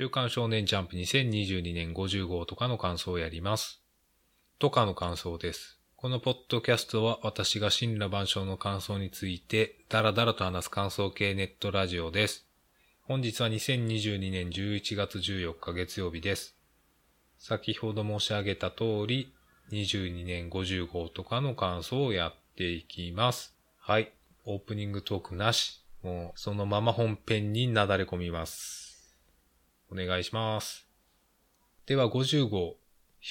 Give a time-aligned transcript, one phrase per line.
[0.00, 3.82] 週刊少年ジャンプ2022年50号とかの感想をやります。
[4.60, 5.80] とかの感想です。
[5.96, 12.46] このポッドキャストは私が神羅万象の感想についてダラダラと話す感想系ネットラジオです。
[13.02, 16.54] 本日は2022年11月14日月曜日です。
[17.40, 19.32] 先ほど申し上げた通り、
[19.72, 23.56] 22年50号とかの感想をやっていきます。
[23.80, 24.12] はい。
[24.44, 25.82] オープニングトークなし。
[26.04, 28.87] もうそのまま本編になだれ込みます。
[29.90, 30.86] お願いします。
[31.86, 32.76] では50号。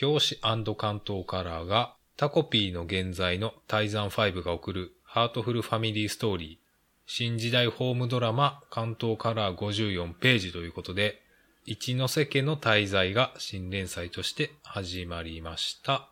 [0.02, 6.67] 表紙巻頭カラーがタコピーの原罪のタイザン5が送るハートフルファミリーストーリー
[7.05, 11.21] 新時代ホームドラマ巻頭カラー54ページということで
[11.63, 16.09] 一ノ瀬家の大罪が新連載として始まりました。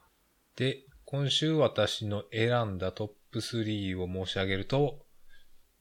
[0.56, 5.00] で、今週私の選んだトップ3を申し上げると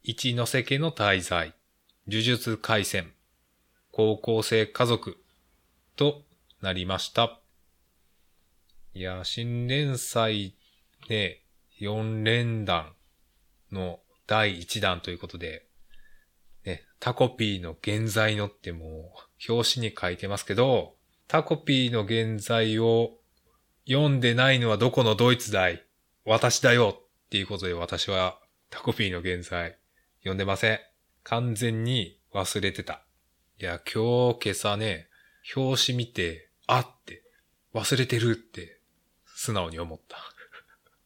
[0.02, 1.54] 一ノ瀬家の滞在
[2.08, 3.13] 呪術回戦
[3.96, 5.18] 高校生家族
[5.94, 6.22] と
[6.60, 7.38] なりました。
[8.92, 10.56] いや、新連載
[11.08, 11.42] ね、
[11.80, 12.92] 4連弾
[13.70, 15.68] の第1弾ということで、
[16.64, 19.12] ね、タコピーの現在のっても
[19.48, 20.96] う表紙に書いてますけど、
[21.28, 23.12] タコピーの現在を
[23.86, 25.80] 読んでないのはどこのドイツだい?
[26.24, 29.78] 私だよっていうことで私はタコピーの現在
[30.22, 30.80] 読んでません。
[31.22, 33.04] 完全に忘れてた。
[33.60, 35.06] いや、今日今朝ね、
[35.54, 37.22] 表紙見て、あって、
[37.72, 38.80] 忘れてるって、
[39.26, 40.18] 素直に思った。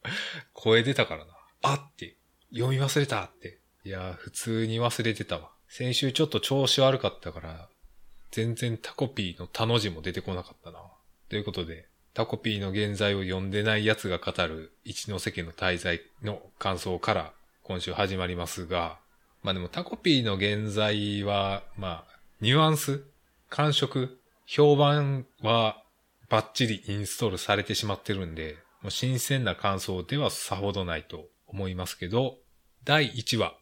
[0.54, 1.34] 声出たからな。
[1.60, 2.16] あって、
[2.50, 3.60] 読み忘れたって。
[3.84, 5.50] いや、普通に忘れてたわ。
[5.68, 7.68] 先週ちょっと調子悪かったから、
[8.30, 10.80] 全然タコピーの他の字も出てこなかったな。
[11.28, 18.98] ということで、タコピーの現在を読んでない奴が語る一ノ瀬家の滞在の感想から今週始まりますが、
[19.42, 23.02] まあでもタコピーの現在は、まあ、ニュアンス
[23.48, 25.82] 感触評判は
[26.28, 32.36] バッチリインストールされてしまってるんで、もう新鮮な感想ではさほどないと思いますけど、
[32.84, 33.56] 第1話、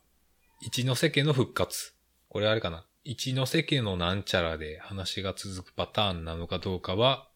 [0.60, 1.94] 一ノ瀬家の復活。
[2.28, 2.84] これあれかな？
[3.02, 7.28] 一ノ瀬家のなんちゃらで話が続くパターンなのかどうかは、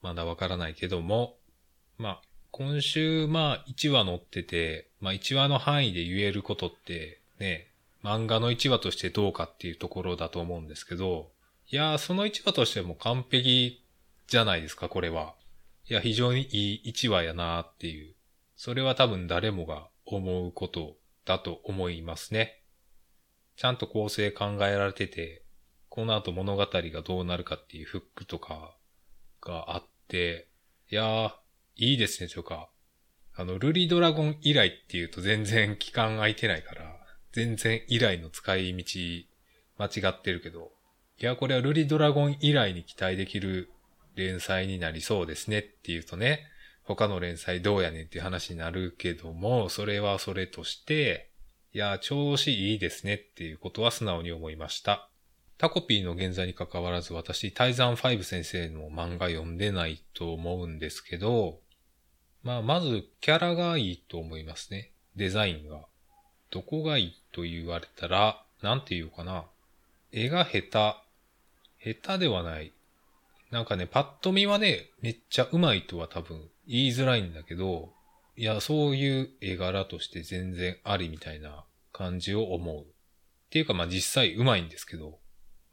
[0.00, 1.34] まだわからないけども、
[1.98, 7.66] まあ、今週、まあ、1話載ってて、まあ、1話の範囲で言えることって、ね、
[8.04, 11.32] 漫画の1話としてどうかっていうところだと思うんですけど、
[11.70, 13.82] いやー、その1話としても完璧
[14.28, 15.34] じゃないですか、これは。
[15.88, 18.14] いや、非常にいい1話やなーっていう。
[18.56, 22.62] それは多分誰もが思うことだと思いますね。
[23.56, 25.42] ちゃんと構成考えられてて、
[25.88, 28.76] この後物語がどうなるかっていうフックとか
[29.40, 30.48] があって、
[30.90, 31.32] いやー、
[31.76, 32.68] いいですね、というか。
[33.34, 37.03] あの、ルリドラゴン以来っていうと全然期間空いてないから、
[37.34, 38.84] 全然以来の使い道
[39.76, 40.70] 間違ってるけど、
[41.20, 43.72] いや、これはルリドラゴン以来に期待できる
[44.14, 46.46] 連載になりそうですねっていうとね、
[46.84, 51.32] 他の連載どうやねんっていう話になるけども、それはそれとして、
[51.72, 55.10] いや、調子いいですねっていうことは素直に思いました。
[55.58, 61.58] タコピーの現在に関わらず私、タイザン5先生の漫画読んでないと思うんですけど、
[62.44, 64.92] まあ、まずキャラがいいと思いますね。
[65.16, 65.86] デザインが。
[66.54, 69.44] どこがいいと言われたら、なんて言うかな。
[70.12, 71.94] 絵が下手。
[71.96, 72.72] 下手ではない。
[73.50, 77.92] なんかね、パッと見はね、めっちゃ上手いとは多分言いづらいんだけど、
[78.36, 82.82] いや、そういう絵柄として全然ありみたいな感じを思う。
[82.82, 82.84] っ
[83.50, 85.18] ていうか、まあ実際上手いんですけど、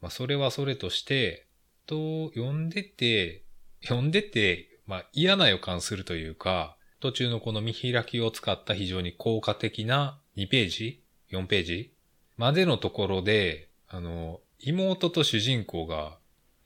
[0.00, 1.46] まあそれはそれとして、
[1.86, 3.44] と、読んでて、
[3.84, 11.92] 読んでて、まあ嫌な予感するというか、途中のこの見開きを使った非常に効果的な2ページ ?4 ページ？
[12.36, 16.18] までのところで、あの、妹と主人公が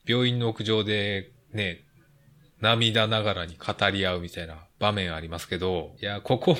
[0.05, 1.83] 病院の屋上でね、
[2.61, 6.55] 涙ながらに語り合うみたいな場面ありますけど、いや、ここ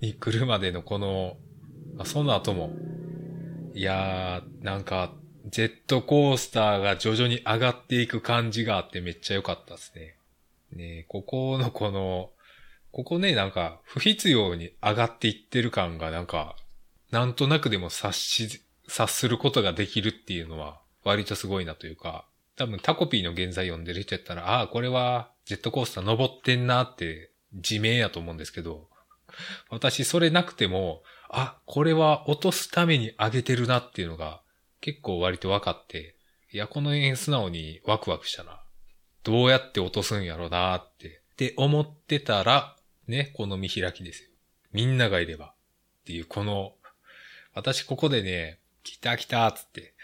[0.00, 1.36] に来るまでのこの、
[1.98, 2.70] あその後も、
[3.74, 5.12] いやー、なんか、
[5.46, 10.16] ジェットコースターが徐々に上がっていく感じがあってめっちゃ良かったですね。
[10.72, 12.30] ねここのこの、
[12.96, 16.56] ここね、なんか、不必要に上がっていってる感がなんか、
[17.10, 22.26] なんとなくでも察し、察することができるっていうのは、割とすごいなというか、
[22.56, 28.88] 多分タコピーの現在読んでる人やったら、ああ、これはジェットコースター登ってんなって自明やと思うんですけど、
[29.68, 34.40] 私それなくても、あ、これは落とすために上げてるなっていうのが
[34.80, 36.16] 結構割と分かって、
[36.50, 38.62] いや、この辺素直にワクワクしたな。
[39.22, 41.20] どうやって落とすんやろうなって。
[41.32, 42.75] って思ってたら、
[43.08, 44.30] ね、この見開きですよ。
[44.72, 45.46] みんながいれば。
[45.46, 45.52] っ
[46.04, 46.74] ていう、この、
[47.54, 49.94] 私ここでね、来た来たっつって、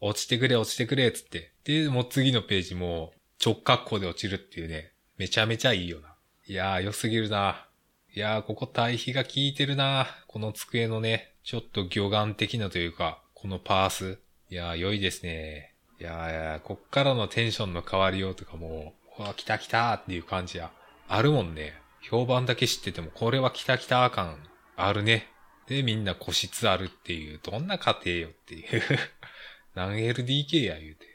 [0.00, 1.52] 落ちてくれ落ちてくれつって。
[1.64, 3.12] で、もう次のページも
[3.44, 6.14] 直角行で落ちるっていうね、めちゃめちゃいいよな。
[6.46, 7.66] いやー、良すぎるな。
[8.14, 10.06] いやー、ここ対比が効いてるな。
[10.26, 14.18] この机のね、ちょっと魚眼的なというか、このパース。
[14.50, 15.74] いやー、良いですね。
[16.00, 20.70] いやー、いやこっからのテンションの変わりようとかも、うわ、来た来たっていう感じや。
[21.08, 21.74] あるもんね。
[22.08, 24.38] 評判だけ知ってても、これは来た来た感
[24.76, 25.28] あるね。
[25.66, 28.82] で、みんな個室あるっていう、どんな家庭よっていう
[29.74, 31.06] 何 LDK や言うて。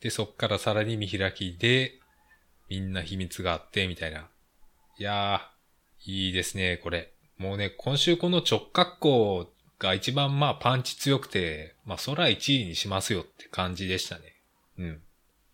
[0.00, 1.98] で、そっからさらに見開きで、
[2.68, 4.28] みんな秘密があって、みたいな。
[4.98, 7.12] いやー、いいですね、これ。
[7.38, 14.36] もうね、今週この直角行が一番まあパンチ強くて、まあ空1位にしますよって感じでしたね。
[14.78, 15.02] うん。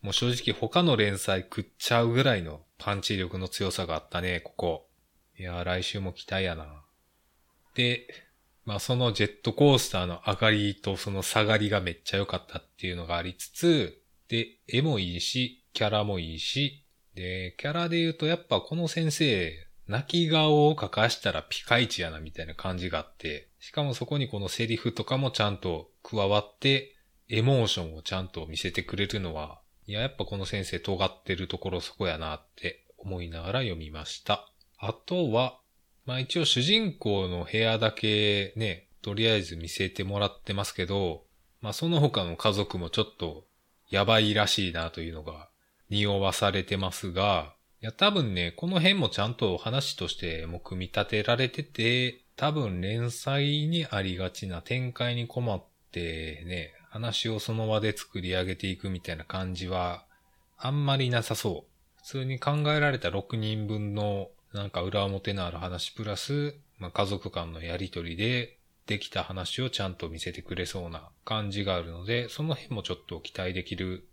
[0.03, 4.89] もう正直他の連載食っちゃうぐらいのパンチ力の強さがあったね、ここ。
[5.39, 6.85] いやー、来週も期待やな。
[7.75, 8.09] で、
[8.65, 16.85] まあそのジェットコースターの上がりとその下がりがめっちゃ良かったっていうのがありつつ、で、絵もいいし、キャラもいいし、
[17.15, 19.53] で、キャラで言うとやっぱこの先生、
[19.87, 26.97] 泣き顔を描かしたらピカイチやなみたいな感じがあって、しかもそこにこのセリフとかもちゃんと加わって、
[27.29, 29.62] エモーションをちゃんと見せてくれるのは、
[29.93, 34.49] いや、やっぱこの先生尖ってるところそこやなって思いながら読みました。
[34.79, 35.59] あとは、
[36.07, 41.25] まあ一応主人公の部屋だけね、とりあえず見せてもらってますけど、
[41.61, 43.45] まあその他の家族もちょっと
[43.91, 45.51] やばいらしいなというのが
[45.91, 60.05] 匂わされてますが、いや多分ね、この辺もちゃんと話としても組み立てられてて、多分連載にありがちな展開に困ってね、話をその場で作り上げていくみたいな感じは
[60.59, 61.73] あんまりなさそう。
[61.97, 74.07] 普通に考えられた6人分のなんか裏表のある話プラス、まあ、家族間のやりとりでできた話をちゃんと見せてくれそうな感じがあるので、その辺もちょっと期待できる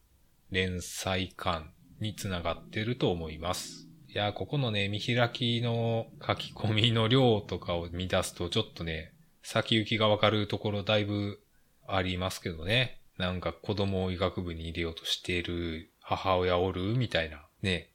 [0.52, 3.90] 連載感につながってると思います。
[4.08, 9.12] いや、ここのね、見開きの書き込みの量とかを見出すとちょっとね、
[9.44, 11.42] 先行きがわかるところだいぶ
[11.96, 13.00] ありますけどね。
[13.18, 17.46] なんか子供を医学部に入れようとしている母親おるみたいな。
[17.62, 17.92] ね。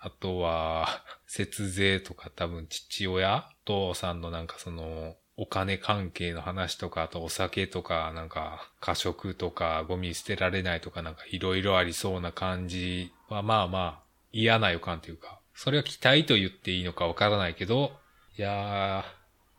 [0.00, 17.98] あとは、 節税とか多分父親父さんのなんかその、お金関係の話とか、あとお酒とか、なんか、過食とか、ゴミ捨てられないとか、なんかいろいろありそうな感じは、まあまあ、嫌な予感というか、それは期待と言っていいのかわからないけど、
[18.36, 19.04] いや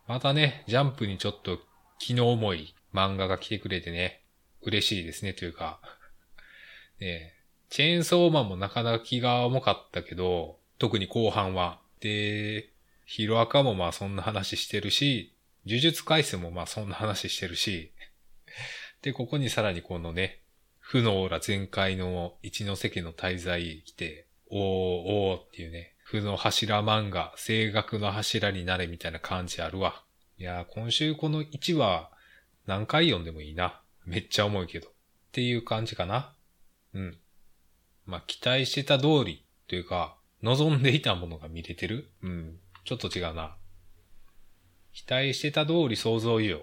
[0.08, 1.60] ー、またね、ジャンプにちょっと
[1.98, 4.22] 気の重い漫画が来てくれてね、
[4.62, 5.80] 嬉しいですね、というか、
[7.00, 7.34] ね
[7.70, 11.82] チェーンソーマンもなかなか気が重かったけど、特に後半は。
[12.00, 12.70] で、
[13.06, 15.34] ヒロアカもまあそんな話してるし、
[15.66, 17.92] 呪術回戦もまあそんな話してるし、
[19.02, 20.42] で、ここにさらにこのね、
[20.80, 30.04] 負のオーラ全開の一ノ関の滞在来て、おーおーっていうね、負の柱漫画、声楽の柱になれみたいな感じあるわ。
[30.38, 32.12] いやー、今週この1話
[32.66, 33.82] 何回読んでもいいな。
[34.06, 34.88] めっちゃ重いけど。
[34.88, 34.92] っ
[35.32, 36.34] ていう感じかな。
[36.94, 37.18] うん。
[38.06, 42.60] まあ、期待してた通りというか、望んでいたものが見れてるうん。
[42.84, 43.56] ちょっと違うな。
[44.94, 46.62] 期待してた通り想像以上。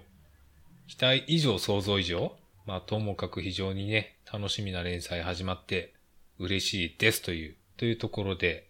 [0.86, 5.94] 期待以上想像以上まあ、ともかく非常にね、楽しみな連載始まって
[6.38, 8.68] 嬉しいですという、というところで。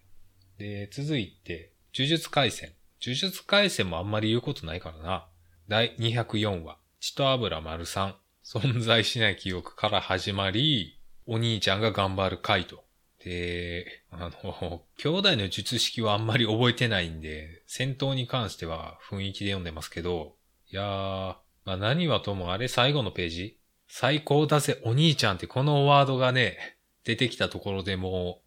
[0.57, 2.71] で、続いて、呪術回戦。
[3.01, 5.27] 呪術回戦もあんまり言うことないからな。
[5.67, 8.13] 第204話、血と油丸3。
[8.45, 12.85] 存在しない記憶から始まり、お兄ちゃんが頑張る回と。
[13.25, 20.37] で、あの、兄弟の術式はあんまり覚えてないんで、戦闘に関しては雰囲気で読んでますけど、
[20.71, 28.39] いやー、まあ何はともあれ最後のページ最高だぜお兄ちゃんってこのワードがね、出てきたところでも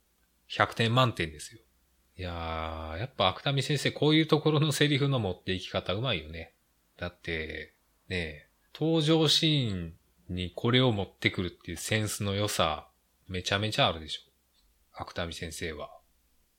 [0.48, 1.60] う100点満点ですよ。
[2.16, 6.54] いやー、やっぱ芥見先生こういうところのセリフの持っていき方うまいよね。
[6.96, 7.74] だって、
[8.08, 8.45] ね、
[8.78, 9.94] 登場シーン
[10.28, 12.88] にこれを持ってくるっていうセンスの良さ、
[13.26, 14.20] めちゃめちゃあるでしょ。
[14.92, 15.88] 芥見先生は。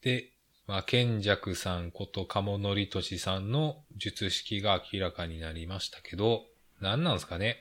[0.02, 0.32] で、
[0.66, 6.46] まあ、賢弱さんこと鴨則俊さんの術式が明らかになりましたけど、
[6.82, 7.58] 何なんですかね。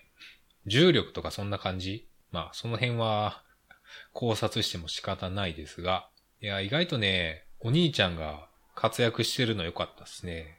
[0.65, 3.43] 重力とかそんな感じまあ、その辺は
[4.15, 6.09] 考察しても仕方ないですが、
[6.41, 10.59] いや、意外とね、お兄ちゃんが活躍してるの良かったですね。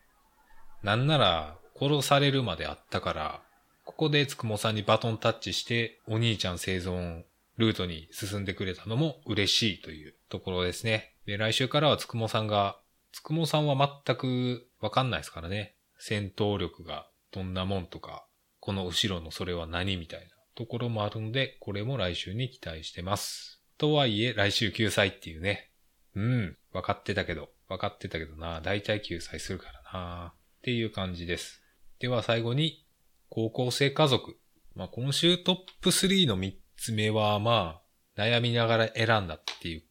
[0.84, 3.42] なんなら、殺されるまであったから、
[3.88, 7.24] ここでつくもさんにバトンタッチして、お兄ちゃん生存
[7.56, 11.15] ルートに進んでくれたのも嬉しいというところですね。
[11.25, 12.77] で、来週からはつくもさんが、
[13.13, 15.77] つくもさんは全くわかんないですからね。
[15.98, 18.27] 戦闘力がどんなもんとか、
[18.60, 23.62] この後ろのそれは何みたいなところもあるので、これも来週に期待してます。
[23.77, 25.72] とはいえ、来週救済っていうね。
[26.13, 31.63] うん、分かってたけど、分かってたけどな、大体救済するからな、っていう感じです。
[32.00, 32.87] では最後に、
[33.29, 34.38] 高校生家族。
[34.75, 37.81] まあ、今週トップ3の3つ目は、ま
[38.15, 39.84] あ、悩みながら選んだっていう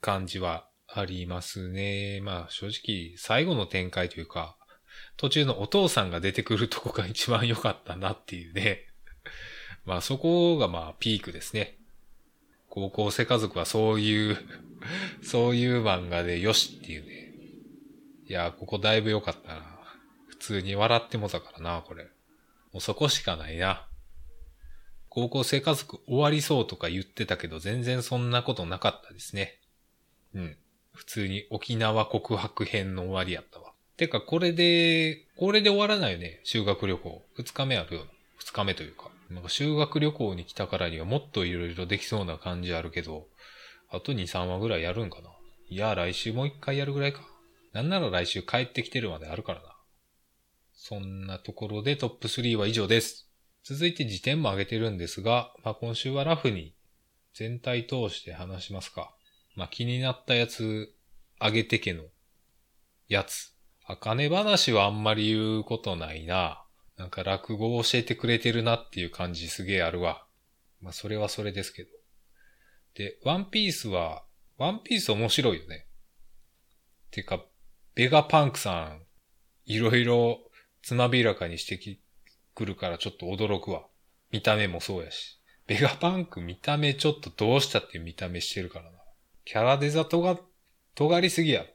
[0.00, 2.20] 感じはありますね。
[2.22, 4.56] まあ、正直、最後の展開というか、
[5.16, 8.80] 途中のお父さんが出てくるとこが一番良かったなっていうね。
[9.84, 11.78] まあそこがまあピークですね。
[12.68, 14.38] 高校生家族はそういう
[15.22, 17.34] そういう漫画でよしっていうね。
[18.26, 19.80] いや、ここだいぶ良かったな。
[20.28, 22.08] 普通に笑ってもたからな、これ。
[22.74, 23.86] もうそこしかないな。
[25.08, 29.60] 高校生家族終わりそうとか言ってたけど、全然そんなことなかったですね。
[30.34, 30.56] うん。
[30.92, 33.70] 普通に沖縄告白編の終わりやったわ。
[33.96, 36.40] てか、これで、これで終わらないよね。
[36.42, 37.22] 修学旅行。
[37.36, 38.06] 二日目あるよ。
[38.38, 39.08] 二日目というか。
[39.30, 43.28] なんか修学旅行に来たからにはもっと色々できそうな感じあるけど、
[43.88, 45.28] あと2、3話ぐらいやるんかな
[45.68, 47.20] いや、来週もう一回やるぐらいか。
[47.72, 49.73] なんなら来週帰ってきてるまであるからな。
[50.86, 53.30] そんなところでトップ3は以上です。
[53.62, 56.74] 続いて時点も上げてるんですが、まあ、今週はラフに
[57.32, 59.14] 全体通して話しますか。
[59.56, 60.92] まあ、気になったやつ、
[61.40, 62.02] 上げてけの
[63.08, 63.54] やつ。
[63.86, 66.62] あかね話はあんまり言うことないな。
[66.98, 70.26] なんか落語を教えてくれてるなっていう感じすげえあるわ。
[70.82, 71.88] まあそれはそれですけど。
[72.94, 74.26] で、ワンピースは、
[74.58, 75.86] ワンピース面白いよね。
[77.10, 77.42] てか、
[77.94, 79.06] ベガパンクさん、
[79.64, 80.43] いろいろ
[80.84, 81.98] つまびらかにしてき、
[82.54, 83.86] くるからちょっと驚くわ。
[84.30, 85.40] 見た目もそうやし。
[85.66, 88.98] ベガパンク見た目ちょっとどうしたっていう見た目してるからな。
[89.46, 90.38] キャラデザとが、
[90.94, 91.68] 尖りすぎやろ。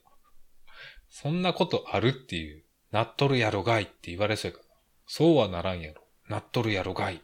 [1.10, 4.70] そんなことあるっていう、なっとるやろがいって言われそうやから。
[5.08, 6.04] そうはならんやろ。
[6.28, 7.20] なっとるやろがい。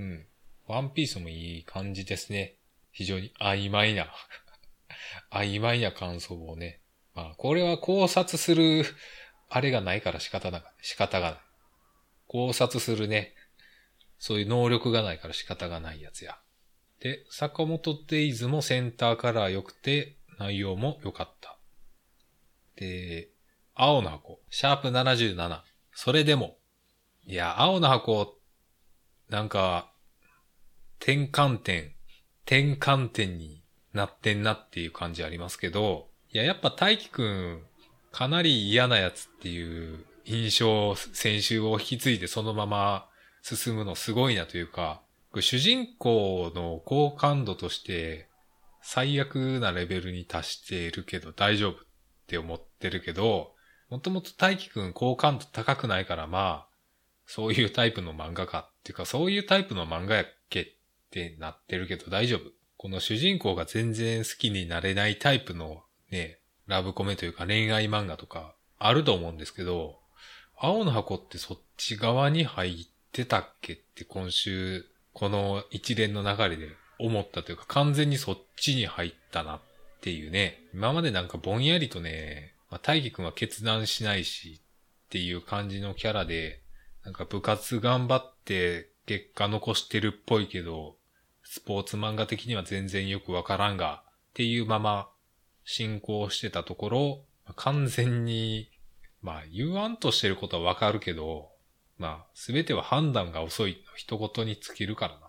[0.00, 0.26] うん。
[0.66, 2.56] ワンピースもいい感じですね。
[2.90, 4.12] 非常に曖昧な
[5.30, 6.80] 曖昧な感想をね。
[7.14, 8.84] まあ、これは考察する、
[9.54, 11.38] あれがないから仕方な仕方がない。
[12.26, 13.34] 考察するね。
[14.18, 16.38] そういう能力がないから仕方がないやつや。
[17.00, 21.58] で、坂本デイズもセンターカラー良くて、内容も良かった。
[22.76, 23.28] で、
[23.74, 25.60] 青の箱、シャープ77。
[25.92, 26.56] それでも、
[27.26, 28.38] いや、青の箱、
[29.28, 29.92] なんか、
[30.98, 31.92] 転換点、
[32.46, 37.66] 転換点になってんなっていう感じありますけど、いや、やっぱ大輝くん、
[38.12, 43.08] かなり嫌なやつっていう印象、先週を引き継いでそのまま
[43.42, 45.02] 進むのすごいなというか、
[45.40, 48.28] 主人公の好感度として
[48.82, 51.76] 最悪なレベルに達しているけど大丈夫っ
[52.26, 53.54] て思ってるけど、
[53.88, 56.68] もともと大輝くん好感度高くないからまあ、
[57.26, 60.66] そういうタイプの漫画かっていうか、そういうタイプの漫画やっけっ
[61.10, 62.50] てなってるけど大丈夫。
[62.76, 66.40] この主人公が全然好きになれないタイプのね、
[66.72, 69.98] ラブコメというか恋愛漫画とかあると思うんですけど、
[70.58, 79.60] 青の箱ってそっち側に入ってたっけって今週、この一連の流れで思ったというか完全にそっちに入ったなっ
[80.00, 80.60] ていうね。
[80.72, 84.62] 今までなんかぼんやりとね、まあ、大義くんは決断しないし
[85.06, 86.62] っていう感じのキャラで、
[87.04, 90.96] なんか部活頑張って結果残してるっぽいけど、
[91.44, 95.10] スポーツ漫画的には全然よくわからんが、っていうまま
[95.64, 97.24] 進行してたところ、
[97.56, 98.70] 完全に、
[99.20, 101.50] まあ言わんとしてることはわかるけど、
[101.98, 105.20] まあすべては判断が遅いの一言に尽きるからな。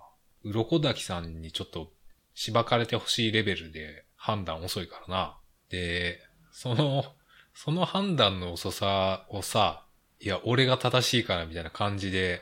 [0.43, 1.91] 鱗滝さんにちょっと
[2.33, 5.37] 縛かれてほしいレベルで判断遅いからな。
[5.69, 6.19] で、
[6.51, 7.05] その、
[7.53, 9.85] その判断の遅さをさ、
[10.19, 12.41] いや、俺が正しいからみたいな感じで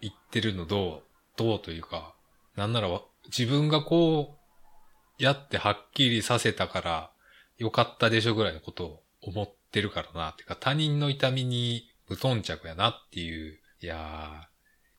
[0.00, 1.02] 言ってるのどう、
[1.36, 2.14] どうというか、
[2.56, 2.88] なんなら
[3.26, 4.41] 自分がこう、
[5.18, 7.10] やってはっきりさせたから
[7.58, 10.32] よかったでしょぐらいのことを思ってるからな。
[10.32, 13.58] てか他人の痛みに無頓着やなっていう。
[13.80, 14.46] いやー、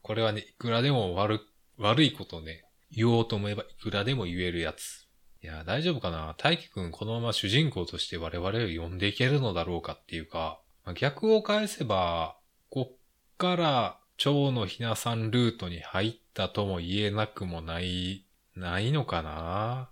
[0.01, 1.41] これはね、いくらでも悪、
[1.77, 5.08] 悪いことをね、言おうと思えばいくらでも言えるやつ。
[5.41, 6.36] いやー、大丈夫かな？
[6.38, 10.60] 大輝くんこのまま主人公として我々を呼んでいけるのだろうかっていうか、
[10.96, 12.38] 逆を返せば、
[12.70, 12.98] こっ
[13.38, 19.89] から蝶のひなさんルートに入ったとも言えなくもない、ないのかな？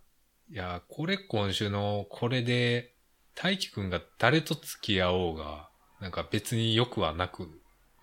[0.51, 2.93] いや、これ今週のこれで、
[3.35, 5.69] 大輝くんが誰と付き合おうが、
[6.01, 7.47] なんか別に良くはなく、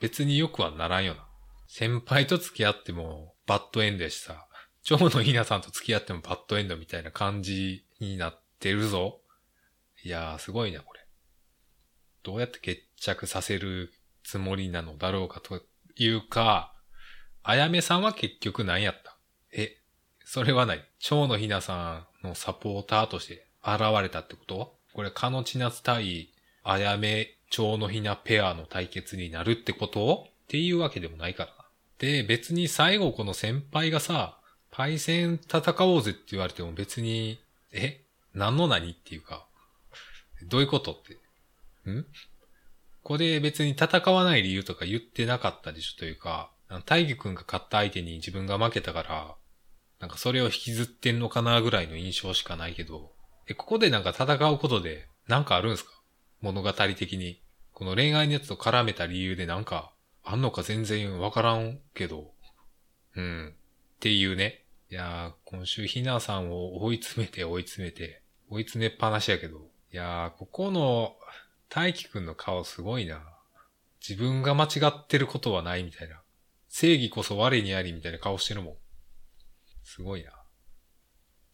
[0.00, 1.28] 別に良くはならんよな。
[1.66, 4.46] 先輩と付き合ってもバッドエンドやしさ、
[4.82, 9.20] 蝶のひなさんと付き合ってもバッドエンドみたいな感じになってるぞ。
[10.02, 11.00] いやー、すごいな、これ。
[12.22, 13.92] どうやって決着させる
[14.24, 15.60] つもりなのだろうかと
[15.96, 16.74] いうか、
[17.42, 19.18] あやめさんは結局何やった
[19.52, 19.76] え、
[20.24, 20.90] それはない。
[20.98, 24.74] 蝶のひなさんのサポーターとして現れたってこと？
[24.92, 26.30] これ、かのちなつ対
[26.64, 30.26] あやめ蝶のひなペアの対決になるってこと？
[30.28, 31.50] っていうわけでもないから。
[31.50, 31.54] な。
[31.98, 34.38] で、別に最後この先輩がさ、
[34.70, 37.40] パイセン戦おうぜって言われても別に、
[37.72, 38.00] え？
[38.34, 39.46] 何の何っていうか、
[40.46, 41.14] どういうことって？
[41.90, 42.02] ん？
[43.02, 46.50] ここで別に戦わない理由とか言ってなかったでしょというか、
[46.84, 49.34] 大義くんが勝った相手に自分が負けたから、
[50.00, 53.12] なんかそれを引きずってんのかなぐらいの印象しかないけど、
[53.48, 55.90] え、ここでなんか戦うことでなんかあるんすか？
[56.40, 57.42] 物語的に。
[57.72, 59.92] この恋愛のやつと絡めた理由でなんか
[60.24, 62.32] あんのか全然わからんけど。
[63.16, 63.54] うん。
[63.54, 64.64] っていうね。
[64.90, 69.58] いやー、今週ひなさんを追い詰めて追い詰めて、追い詰めっぱなしやけど。
[69.92, 71.14] いやー、ここの
[71.68, 73.22] 大輝くんの顔すごいな。
[74.00, 76.20] 自分が間違ってることはないみたいな。
[76.68, 78.74] 正義こそ我にありみたいな顔してるもん。
[79.88, 80.30] すごいな。
[80.30, 80.34] っ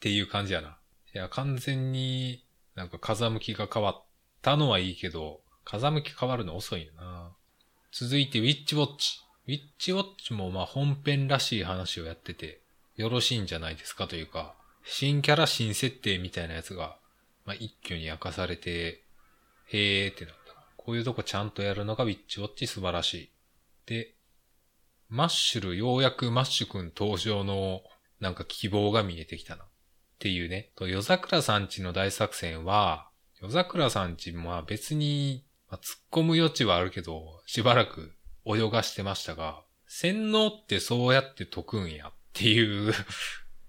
[0.01, 0.77] ていう感じやな。
[1.15, 4.05] いや、完全になんか風向きが変わっ
[4.43, 7.33] たのはいいけど、風向き変わるの遅いよな。
[7.93, 9.21] 続いて、ウィッチウォッチ。
[9.47, 12.61] ウィッチウォッチもまあ本編らしい話をやってて、
[12.97, 16.99] よろしいんじゃないですかというか、新キャラ新設定みたいなやつが、
[17.45, 19.05] まあ一挙に明かされて、
[19.69, 20.55] へーってなった。
[20.77, 23.31] こういうとこちゃんとやるのがウィッチウォッチ素晴らしい。
[23.87, 24.15] で、
[25.09, 27.83] マッシュル、ようやくマッシュくん登場の
[28.25, 29.65] なんか希望が見えてきたな。
[29.65, 29.67] っ
[30.19, 30.71] ていうね。
[30.77, 38.17] と、夜桜さんちの大作戦は、夜桜さんちも別に、まあ、突っ込む余地はあるけど、しばらく
[38.47, 42.95] 泳がしてましたが、洗脳ってそうやって解くんやっていう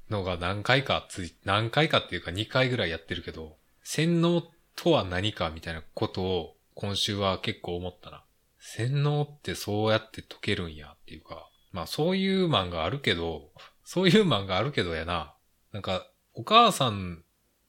[0.10, 4.42] のが何回かつい、何回かっていうか2回ぐらいやってるけど、洗脳
[4.78, 8.24] とは何かみたいなことを今週は結構思ったな。
[8.60, 13.52] 洗脳ってそうやって解けるんやっていうか、まあそういう漫画あるけど、
[13.86, 15.34] そういう漫画あるけどやな。
[15.72, 17.24] なんか、お母さん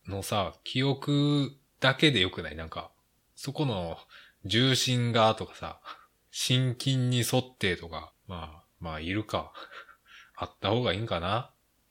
[0.08, 2.56] のさ、記憶だけでよくない？
[2.56, 2.90] なんか、
[3.36, 3.98] そこの
[4.44, 5.80] 重心がとかさ、
[6.30, 9.52] 心筋に沿ってとか、まあ、まあいるか。
[10.36, 11.50] あった方がいいんかな？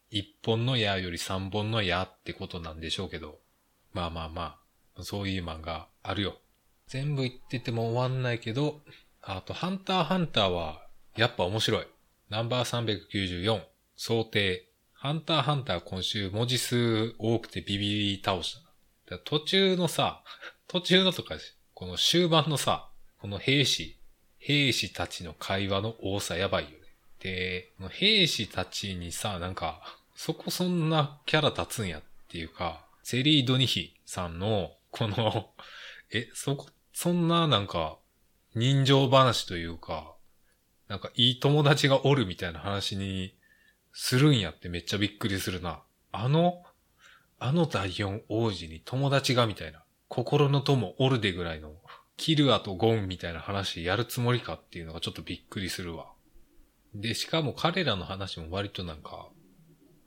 [0.10, 3.40] 一本の矢より三本の矢ってことなんでしょうけど。
[3.94, 4.58] まあまあま
[4.98, 6.38] あ、そういう漫画あるよ。
[6.88, 8.82] 全部言ってても終わんないけど、
[9.22, 10.86] あと、ハンターハンターは、
[11.16, 11.88] やっぱ面白い。
[12.30, 13.62] ナンバー394、
[13.96, 14.68] 想定。
[14.94, 18.58] ハンターハンター今週文字数多くてビビり倒し
[19.08, 19.20] た。
[19.20, 20.24] 途中のさ、
[20.68, 21.36] 途中のとか、
[21.74, 23.98] この終盤のさ、この兵士、
[24.38, 26.76] 兵士たちの会話の多さやばいよね。
[27.20, 35.54] で、兵士たちにさ、なんか、そこそんなキャラ立つんやっていうか、セリー・ドニヒさんの、この
[36.12, 37.98] え、そこ、そんななんか、
[38.54, 40.16] 人情話というか、
[40.88, 43.36] なんかいい友達がおるみたいな話に
[43.98, 45.82] するんやってめっちゃびっくりするな。
[46.12, 46.64] あの、
[47.40, 51.72] あの第四王子に友達がみたいな、心の友おるでぐらいの、
[52.18, 56.12] キルアとゴンみたいな話やるつもりかっていうのがちょっとびっくりするわ。
[56.94, 59.30] で、しかも彼らの話も割となんか、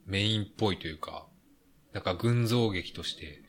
[0.05, 1.27] メインっぽいというか、
[1.95, 3.43] なんか群像劇として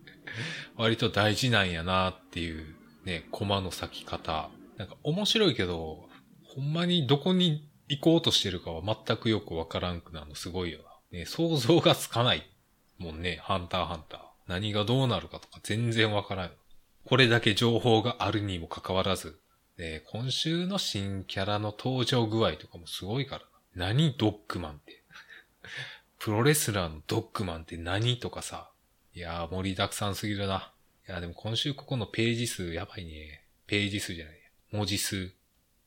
[0.76, 4.48] 割と大事なんやなっていうね、コマの咲き方。
[4.78, 6.08] なんか面白いけど、
[6.44, 10.80] ほんまにどこに行こうとしてるかは全くよくわからんくなるのすごいよ
[11.12, 11.18] な。
[11.18, 12.50] ね、想像がつかない
[12.98, 14.20] もんね、ハンターハンター。
[14.48, 16.50] 何がどうなるかとか全然わからん。
[17.04, 19.38] これだけ情報があるにもかかわらず、
[19.78, 23.42] ね、今週の新キャラの登場具合とかもすごいから
[23.76, 23.88] な。
[23.88, 25.02] 何ドッグマンって。
[26.18, 28.70] プロレスラーのドッグマンって何とかさ。
[29.14, 30.72] いやー盛りだくさんすぎるな。
[31.08, 33.44] いや、でも今週ここのページ数やばいね。
[33.66, 34.36] ページ数じゃない。
[34.72, 35.32] 文字数。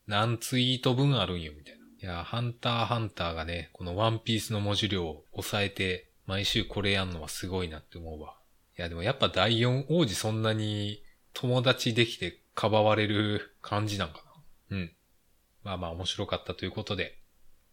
[0.08, 1.79] 何ツイート分あるんよ、みたいな。
[2.02, 8.36] いや、ハンターハンターがね、このワンピースの文字量を抑えて、毎週これやんのはすごいなって思うわ。
[8.78, 14.24] いや、でもやっぱ第四王子そんなに友達できてかばわれる感じなんか
[14.70, 14.78] な。
[14.78, 14.92] うん。
[15.64, 17.18] まあまあ面白かったということで。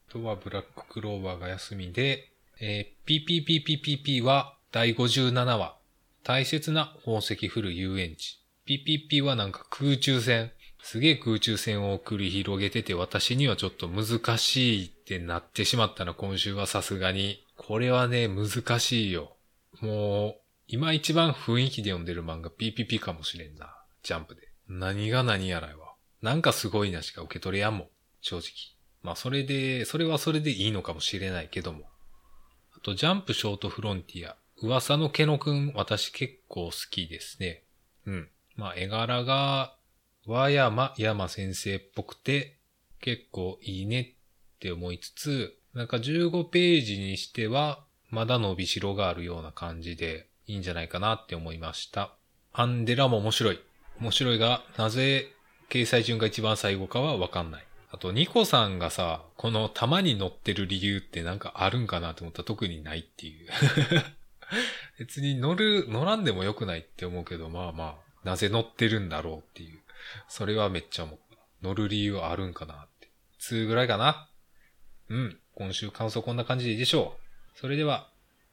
[0.08, 5.78] あとはブラッククローバーが休みで、えー、PPPPPP は第57話、
[6.24, 8.40] 大切な宝石降る遊園地。
[8.66, 10.50] PPP はなんか空中戦。
[10.86, 17.44] すげえ空中戦を繰り広げてて私にはちょっと難しいってなってしまったな、今週はさすがに。
[17.56, 19.36] これはね、難しいよ。
[19.80, 23.74] もう、今一番雰囲気で読んでる漫画 PPP かもしれんな。
[24.04, 24.42] ジャンプで。
[24.68, 25.94] 何が何やらいわ。
[26.22, 27.88] なんかすごいなしか受け取れやんもん。
[28.20, 28.44] 正直。
[29.02, 31.86] まあそれで、それはそれでいいのかもしれないけども。
[32.76, 34.36] あと、ジャンプショートフロンティア。
[34.62, 37.64] 噂のケノくん、私結構好きですね。
[38.06, 38.28] うん。
[38.54, 39.75] まあ、絵柄が、
[40.26, 42.56] 和山山先生っぽくて、
[43.00, 52.12] 結構いいねって思いつつ、なんか15ページにしては、まだ伸びしろがあるような感じでいいんじゃないかなって思いました。
[52.52, 53.60] アンデラも面白い。
[54.00, 55.30] 面白いが、なぜ
[55.70, 57.66] 掲載順が一番最後かはわかんない。
[57.92, 63.48] あと、ニコさんがさ、この玉に乗ってる理由ってなんかあるんかなと思ったら特にないっていう。
[64.98, 69.80] 別に乗る、乗らんでもよくないって思うけど、まあまあ、なぜ乗ってるんだろうっていう。
[70.28, 71.36] それはめっちゃ思った。
[71.62, 73.10] 乗る理由あるんかなって。
[73.40, 74.28] 2ぐらいかな
[75.08, 75.38] うん。
[75.54, 77.16] 今週感想こんな感じでいいでしょ
[77.54, 77.58] う。
[77.58, 78.10] それでは、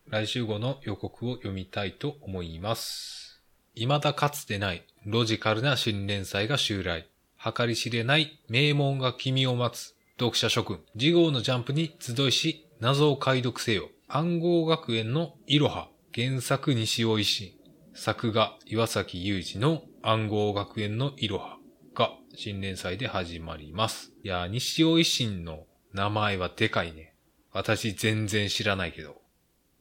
[0.07, 3.41] 来週号の予告を読みたいと思います。
[3.75, 7.07] 未だかつてないロジカルな新連載が襲来。
[7.43, 10.79] 計り知れない名門が君を待つ読者諸君。
[10.93, 13.89] 次号のジャンプに集いし、謎を解読せよ。
[14.07, 15.89] 暗号学園のいろは。
[16.13, 17.51] 原作西尾維新。
[17.95, 21.57] 作画岩崎裕二の暗号学園のいろは
[21.93, 24.11] が新連載で始まります。
[24.23, 27.13] いや、西尾維新の名前はでかいね。
[27.51, 29.21] 私全然知らないけど。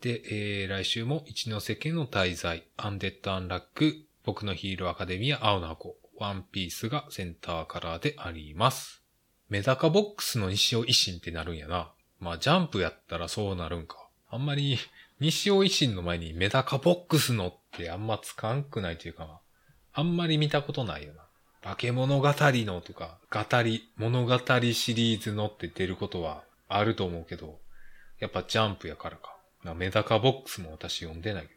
[0.03, 3.95] で、えー、来週も一ノ瀬家の滞在、アンデッド・アンラック、
[4.25, 9.03] 僕のヒーローアカデミア、青の箱、ワンピースがセンターカラーであります。
[9.49, 11.93] メダカボックスの西尾維新ってなるんやな。
[12.21, 13.97] まあ、ジャンプやったらそうなるんか。
[14.29, 14.79] あんまり、
[15.23, 19.41] 西尾維新の前にメダカボックスのってあんまつかんくないというか、
[19.93, 21.23] あんまり見たことないよな。
[21.63, 24.37] 化け物語のとか、語り、物語
[24.73, 27.61] シリーズのって出ることはあると思うけど、
[28.19, 29.37] やっぱジャンプやからか。
[29.77, 31.55] メダカボックスも私読んでないけど。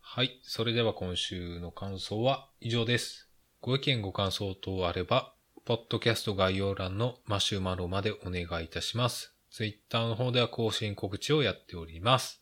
[0.00, 0.40] はい。
[0.42, 3.28] それでは今週の感想は以上です。
[3.60, 5.34] ご意見ご感想等あれば、
[5.64, 9.36] ポッドキャスト概要欄のマシュマロまでお願いいたします。
[9.52, 12.39] ツイッターの方では更新告知をやっております。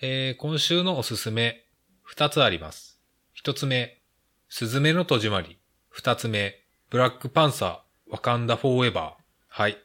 [0.00, 1.64] えー、今週のおすすめ、
[2.04, 3.00] 二つあります。
[3.34, 4.00] 一つ目、
[4.48, 5.58] すずめの戸締まり。
[5.88, 6.54] 二つ目、
[6.88, 9.22] ブラックパンサー、ワカンダフォーエバー。
[9.48, 9.76] はい。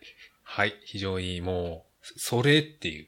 [0.44, 0.76] はい。
[0.86, 3.08] 非常にもう、それっていう、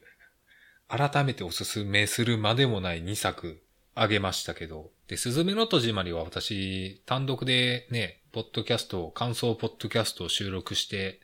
[0.87, 3.61] 改めておすすめするまでもない2作
[3.93, 11.19] あげましたけど、で、すずめの戸締まりは私、単独でね、ポッドキャスト、感想ポッドキャストを収録して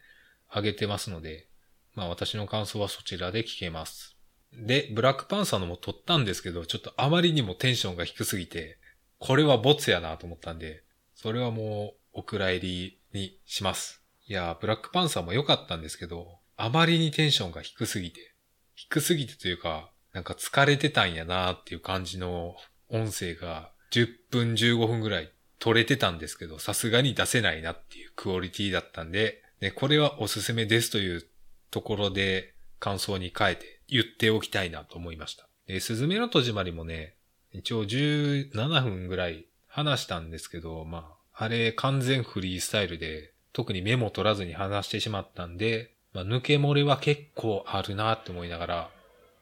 [0.48, 1.48] あげてますので、
[1.96, 4.11] まあ私の感想はそちらで聞けます。
[4.54, 8.78] で、ブラックパンサーのも撮ったんですけど、ちょっとあまりにもテンションが低すぎて、
[9.20, 10.84] これはボツやなと思ったんで、
[11.16, 14.04] それはもうお蔵入りにします。
[14.28, 18.34] いや、ブラックパンサーも良かったんですけど、あまりにテンションが低すぎて、
[18.76, 22.56] 低すぎてというか、なんか疲れてたんやなっていう感じの
[22.90, 31.24] 音声が10分15分ぐらい撮れてたんですけど、さすがに出せないなっていうクオリティだったんで、ね、これはおすすめですという
[31.70, 35.48] ところで感想に変えて言っておきたいなと思いました。
[35.68, 37.16] えすずめの戸締まりもね、
[37.52, 48.90] 一応17分ぐらい話したんですけど、まあ、あれ完全フリースタイルで、特にメモ取らずに話してしまったんで、まあ、抜け漏れは結構あるなって思いながら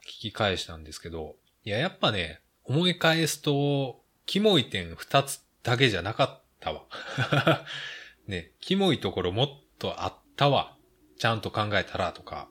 [0.03, 6.85] 聞き返したんですけど、いや、やっぱね、思い返すと、キモい点二つだけじゃなかったわ。
[8.27, 10.75] ね、キモいところもっとあったわ。
[11.17, 12.49] ちゃんと考えたらとか、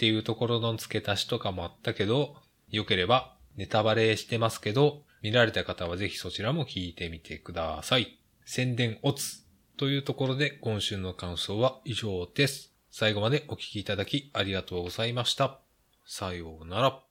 [0.00, 2.34] っていうところの付け足しとかもあったけど、
[2.70, 8.18] 良ければネタバレしてますけど、見られた方はぜひそちらも聞いてみてください。
[8.46, 9.42] 宣伝オツ
[9.76, 12.72] というところで今週の感想は以上です。
[12.90, 15.60] 最後までお聴きいただきありがとうございました。
[16.06, 17.09] さようなら。